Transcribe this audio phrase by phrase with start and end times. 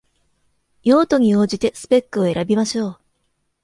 [0.83, 2.99] 用途に応じてスペックを選びましょう